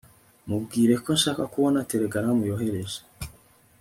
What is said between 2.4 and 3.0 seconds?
yohereje